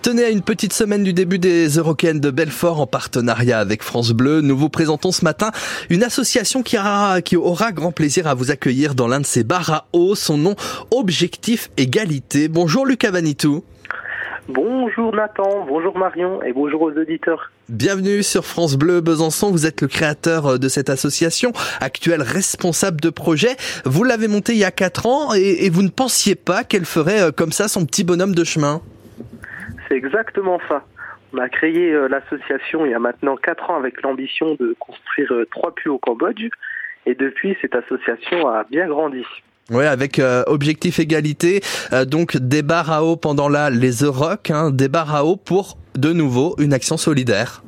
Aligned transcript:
Tenez 0.00 0.24
à 0.24 0.30
une 0.30 0.40
petite 0.40 0.72
semaine 0.72 1.04
du 1.04 1.12
début 1.12 1.38
des 1.38 1.68
Eurocaines 1.68 2.20
de 2.20 2.30
Belfort 2.30 2.80
en 2.80 2.86
partenariat 2.86 3.58
avec 3.58 3.82
France 3.82 4.12
Bleu. 4.12 4.40
Nous 4.40 4.56
vous 4.56 4.70
présentons 4.70 5.12
ce 5.12 5.26
matin 5.26 5.50
une 5.90 6.02
association 6.02 6.62
qui 6.62 6.78
aura, 6.78 7.20
qui 7.20 7.36
aura 7.36 7.70
grand 7.72 7.92
plaisir 7.92 8.26
à 8.26 8.32
vous 8.32 8.50
accueillir 8.50 8.94
dans 8.94 9.08
l'un 9.08 9.20
de 9.20 9.26
ses 9.26 9.44
bars 9.44 9.70
à 9.70 9.86
eau. 9.92 10.14
Son 10.14 10.38
nom, 10.38 10.56
Objectif 10.90 11.70
Égalité. 11.76 12.48
Bonjour 12.48 12.86
Lucas 12.86 13.10
Vanitou. 13.10 13.62
Bonjour 14.48 15.14
Nathan, 15.14 15.66
bonjour 15.68 15.98
Marion 15.98 16.42
et 16.42 16.54
bonjour 16.54 16.80
aux 16.80 16.92
auditeurs. 16.92 17.50
Bienvenue 17.68 18.22
sur 18.22 18.46
France 18.46 18.76
Bleu 18.76 19.02
Besançon. 19.02 19.50
Vous 19.50 19.66
êtes 19.66 19.82
le 19.82 19.88
créateur 19.88 20.58
de 20.58 20.68
cette 20.70 20.88
association, 20.88 21.52
actuel 21.82 22.22
responsable 22.22 23.02
de 23.02 23.10
projet. 23.10 23.54
Vous 23.84 24.02
l'avez 24.02 24.28
montée 24.28 24.52
il 24.52 24.58
y 24.60 24.64
a 24.64 24.70
quatre 24.70 25.04
ans 25.04 25.34
et, 25.34 25.66
et 25.66 25.68
vous 25.68 25.82
ne 25.82 25.90
pensiez 25.90 26.36
pas 26.36 26.64
qu'elle 26.64 26.86
ferait 26.86 27.20
euh, 27.20 27.32
comme 27.32 27.52
ça 27.52 27.68
son 27.68 27.84
petit 27.84 28.02
bonhomme 28.02 28.34
de 28.34 28.44
chemin? 28.44 28.80
C'est 29.90 29.96
exactement 29.96 30.60
ça. 30.68 30.84
On 31.32 31.38
a 31.38 31.48
créé 31.48 31.92
euh, 31.92 32.08
l'association 32.08 32.84
il 32.86 32.92
y 32.92 32.94
a 32.94 32.98
maintenant 32.98 33.36
4 33.36 33.70
ans 33.70 33.76
avec 33.76 34.02
l'ambition 34.02 34.54
de 34.54 34.74
construire 34.78 35.32
euh, 35.32 35.46
trois 35.50 35.74
puits 35.74 35.90
au 35.90 35.98
Cambodge. 35.98 36.48
Et 37.06 37.14
depuis, 37.14 37.56
cette 37.60 37.74
association 37.74 38.48
a 38.48 38.64
bien 38.64 38.86
grandi. 38.86 39.24
Oui, 39.70 39.84
avec 39.84 40.18
euh, 40.18 40.42
objectif 40.48 40.98
égalité, 40.98 41.60
euh, 41.92 42.04
donc 42.04 42.36
des 42.36 42.62
bars 42.62 42.90
à 42.90 43.04
eau 43.04 43.16
pendant 43.16 43.48
là 43.48 43.70
les 43.70 44.02
Euroc, 44.02 44.50
hein, 44.50 44.70
des 44.72 44.88
bars 44.88 45.14
à 45.14 45.24
eau 45.24 45.36
pour 45.36 45.78
de 45.94 46.12
nouveau 46.12 46.56
une 46.58 46.72
action 46.72 46.96
solidaire. 46.96 47.62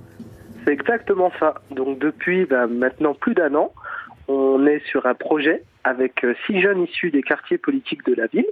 C'est 0.64 0.72
exactement 0.72 1.30
ça. 1.38 1.54
Donc 1.70 2.00
depuis 2.00 2.44
ben, 2.44 2.66
maintenant 2.66 3.14
plus 3.14 3.34
d'un 3.34 3.54
an, 3.54 3.72
on 4.26 4.66
est 4.66 4.84
sur 4.86 5.06
un 5.06 5.14
projet 5.14 5.62
avec 5.84 6.26
six 6.46 6.60
jeunes 6.60 6.82
issus 6.82 7.10
des 7.10 7.22
quartiers 7.22 7.58
politiques 7.58 8.04
de 8.04 8.14
la 8.14 8.26
ville. 8.26 8.46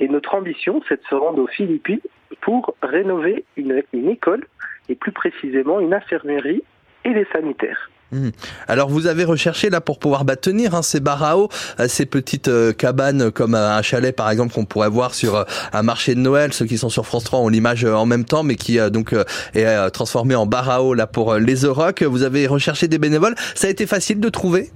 Et 0.00 0.08
notre 0.08 0.34
ambition, 0.34 0.82
c'est 0.88 0.96
de 0.96 1.06
se 1.08 1.14
rendre 1.14 1.42
aux 1.42 1.46
Philippines 1.46 2.00
pour 2.40 2.74
rénover 2.82 3.44
une, 3.56 3.82
école 4.08 4.46
et 4.88 4.94
plus 4.94 5.12
précisément 5.12 5.78
une 5.78 5.92
infirmerie 5.92 6.62
et 7.04 7.12
des 7.12 7.26
sanitaires. 7.32 7.90
Mmh. 8.12 8.30
Alors 8.66 8.88
vous 8.88 9.06
avez 9.06 9.22
recherché 9.22 9.70
là 9.70 9.80
pour 9.80 10.00
pouvoir 10.00 10.24
bah, 10.24 10.34
tenir 10.34 10.74
hein, 10.74 10.82
ces 10.82 10.98
eau, 10.98 11.48
euh, 11.78 11.86
ces 11.86 12.06
petites 12.06 12.48
euh, 12.48 12.72
cabanes 12.72 13.30
comme 13.30 13.54
euh, 13.54 13.76
un 13.76 13.82
chalet 13.82 14.14
par 14.14 14.28
exemple 14.30 14.52
qu'on 14.52 14.64
pourrait 14.64 14.88
voir 14.88 15.14
sur 15.14 15.44
un 15.72 15.82
marché 15.82 16.16
de 16.16 16.20
Noël. 16.20 16.52
Ceux 16.52 16.64
qui 16.64 16.76
sont 16.76 16.88
sur 16.88 17.06
France 17.06 17.22
3 17.24 17.38
ont 17.38 17.48
l'image 17.48 17.84
en 17.84 18.06
même 18.06 18.24
temps, 18.24 18.42
mais 18.42 18.56
qui 18.56 18.78
donc 18.90 19.14
est 19.54 19.90
transformé 19.90 20.34
en 20.34 20.46
bar 20.46 20.70
à 20.70 20.82
eau 20.82 20.94
là 20.94 21.06
pour 21.06 21.34
les 21.34 21.62
Euroc. 21.62 22.02
Vous 22.02 22.24
avez 22.24 22.48
recherché 22.48 22.88
des 22.88 22.98
bénévoles. 22.98 23.34
Ça 23.54 23.68
a 23.68 23.70
été 23.70 23.86
facile 23.86 24.18
de 24.18 24.28
trouver? 24.28 24.70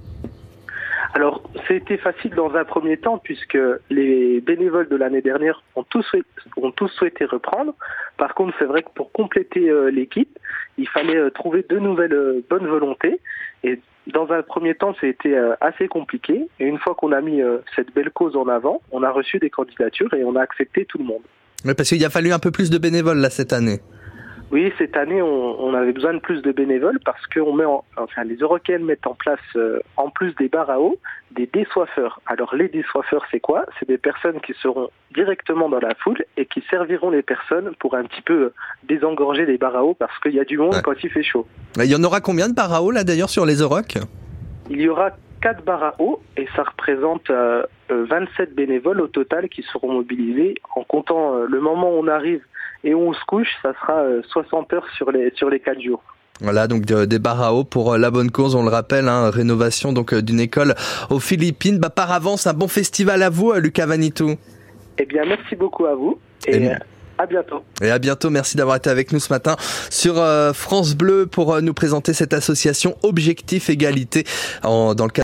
Alors, 1.15 1.41
c'était 1.69 1.95
facile 1.95 2.31
dans 2.35 2.53
un 2.55 2.65
premier 2.65 2.97
temps 2.97 3.17
puisque 3.17 3.57
les 3.89 4.41
bénévoles 4.41 4.89
de 4.89 4.97
l'année 4.97 5.21
dernière 5.21 5.63
ont 5.77 5.83
tous, 5.83 6.03
souhaité, 6.03 6.27
ont 6.57 6.71
tous 6.71 6.89
souhaité 6.89 7.23
reprendre. 7.23 7.73
Par 8.17 8.35
contre, 8.35 8.53
c'est 8.59 8.65
vrai 8.65 8.83
que 8.83 8.89
pour 8.93 9.13
compléter 9.13 9.69
euh, 9.69 9.89
l'équipe, 9.89 10.37
il 10.77 10.89
fallait 10.89 11.15
euh, 11.15 11.29
trouver 11.29 11.65
de 11.69 11.79
nouvelles 11.79 12.11
euh, 12.11 12.43
bonnes 12.49 12.67
volontés. 12.67 13.21
Et 13.63 13.79
dans 14.07 14.29
un 14.33 14.41
premier 14.41 14.75
temps, 14.75 14.93
c'était 14.99 15.37
assez 15.61 15.87
compliqué. 15.87 16.49
Et 16.59 16.65
une 16.65 16.79
fois 16.79 16.95
qu'on 16.95 17.13
a 17.13 17.21
mis 17.21 17.41
cette 17.75 17.91
belle 17.95 18.11
cause 18.11 18.35
en 18.35 18.47
avant, 18.47 18.81
on 18.91 19.01
a 19.01 19.09
reçu 19.09 19.39
des 19.39 19.49
candidatures 19.49 20.13
et 20.13 20.23
on 20.23 20.35
a 20.35 20.41
accepté 20.41 20.85
tout 20.85 20.99
le 20.99 21.05
monde. 21.05 21.23
Oui, 21.63 21.73
parce 21.73 21.89
qu'il 21.89 22.05
a 22.05 22.11
fallu 22.11 22.31
un 22.31 22.37
peu 22.37 22.51
plus 22.51 22.69
de 22.69 22.77
bénévoles 22.77 23.17
là 23.17 23.31
cette 23.31 23.51
année. 23.51 23.79
Oui, 24.51 24.71
cette 24.77 24.95
année, 24.95 25.21
on, 25.21 25.59
on 25.63 25.73
avait 25.73 25.91
besoin 25.91 26.13
de 26.13 26.19
plus 26.19 26.41
de 26.41 26.51
bénévoles 26.51 26.99
parce 27.03 27.25
que 27.27 27.39
on 27.39 27.53
met 27.53 27.65
en, 27.65 27.83
enfin, 27.97 28.23
les 28.23 28.35
Européennes 28.35 28.85
mettent 28.85 29.07
en 29.07 29.15
place, 29.15 29.39
euh, 29.55 29.79
en 29.97 30.09
plus 30.09 30.33
des 30.35 30.47
bars 30.49 30.69
à 30.69 30.79
eau, 30.79 30.97
des 31.31 31.47
désoiffeurs. 31.51 32.21
Alors, 32.27 32.55
les 32.55 32.67
désoiffeurs, 32.69 33.25
c'est 33.31 33.39
quoi? 33.39 33.65
C'est 33.79 33.87
des 33.87 33.97
personnes 33.97 34.39
qui 34.41 34.53
seront 34.61 34.89
directement 35.13 35.67
dans 35.67 35.79
la 35.79 35.95
foule 35.95 36.23
et 36.37 36.45
qui 36.45 36.63
serviront 36.69 37.09
les 37.09 37.23
personnes 37.23 37.71
pour 37.79 37.95
un 37.95 38.03
petit 38.03 38.21
peu 38.21 38.33
euh, 38.33 38.53
désengorger 38.87 39.45
les 39.45 39.57
bars 39.57 39.75
à 39.75 39.83
eau 39.83 39.93
parce 39.95 40.17
qu'il 40.19 40.33
y 40.35 40.39
a 40.39 40.45
du 40.45 40.57
monde 40.57 40.75
Ouais. 40.75 40.81
quand 40.83 41.03
il 41.03 41.09
fait 41.09 41.23
chaud. 41.23 41.47
Il 41.77 41.85
y 41.85 41.95
en 41.95 42.03
aura 42.03 42.21
combien 42.21 42.47
de 42.47 42.53
bars 42.53 42.71
à 42.73 42.81
eau 42.83 42.91
là 42.91 43.03
d'ailleurs 43.03 43.29
sur 43.31 43.45
les 43.45 43.55
Euroc 43.55 43.95
Il 44.69 44.79
y 44.79 44.87
aura 44.87 45.09
quatre 45.45 45.63
bars 45.63 45.83
à 45.83 45.93
eau 45.99 46.19
et 46.37 46.47
ça 46.55 46.63
représente 46.63 47.29
euh, 47.29 47.61
euh, 47.91 48.05
27 48.09 48.55
bénévoles 48.55 48.99
au 48.99 49.07
total 49.07 49.47
qui 49.47 49.61
seront 49.71 49.93
mobilisés. 49.93 50.55
En 50.75 50.83
comptant 50.83 51.35
euh, 51.35 51.45
le 51.47 51.61
moment 51.61 51.91
où 51.91 51.99
on 52.03 52.07
arrive 52.07 52.41
et 52.83 52.95
où 52.95 53.01
on 53.09 53.13
se 53.13 53.23
couche, 53.27 53.49
ça 53.61 53.73
sera 53.79 53.99
euh, 53.99 54.21
60 54.29 54.73
heures 54.73 54.87
sur 54.97 55.11
les, 55.11 55.31
sur 55.35 55.51
les 55.51 55.59
4 55.59 55.79
jours. 55.81 56.01
Voilà, 56.41 56.67
donc 56.67 56.81
de- 56.85 57.05
des 57.05 57.19
bars 57.19 57.41
à 57.43 57.53
eau 57.53 57.63
pour 57.63 57.93
euh, 57.93 57.97
la 57.99 58.09
bonne 58.09 58.31
cause, 58.31 58.55
on 58.55 58.63
le 58.63 58.69
rappelle, 58.69 59.07
hein, 59.07 59.29
rénovation 59.29 59.93
donc 59.93 60.13
euh, 60.13 60.21
d'une 60.23 60.39
école 60.39 60.73
aux 61.11 61.19
Philippines. 61.19 61.77
Bah, 61.77 61.91
par 61.91 62.11
avance, 62.11 62.47
un 62.47 62.53
bon 62.53 62.67
festival 62.67 63.21
à 63.21 63.29
vous, 63.29 63.51
euh, 63.51 63.59
Lucas 63.59 63.85
Vanitou. 63.85 64.31
Eh 64.97 65.05
bien, 65.05 65.25
merci 65.25 65.55
beaucoup 65.55 65.85
à 65.85 65.93
vous 65.93 66.17
et, 66.47 66.55
Et- 66.57 66.71
euh, 66.71 66.75
à 67.17 67.25
bientôt. 67.27 67.63
Et 67.81 67.89
à 67.91 67.97
bientôt, 67.97 68.29
merci 68.29 68.57
d'avoir 68.57 68.75
été 68.75 68.89
avec 68.89 69.13
nous 69.13 69.19
ce 69.21 69.31
matin 69.31 69.55
sur 69.89 70.19
euh, 70.19 70.51
France 70.51 70.95
Bleu 70.97 71.25
pour 71.27 71.53
euh, 71.53 71.61
nous 71.61 71.73
présenter 71.73 72.11
cette 72.11 72.33
association 72.33 72.97
Objectif 73.03 73.69
Égalité 73.69 74.25
en, 74.63 74.93
dans 74.95 75.05
le 75.05 75.11
cadre 75.11 75.13